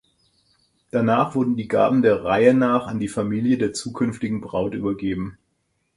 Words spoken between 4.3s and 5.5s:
Braut übergeben.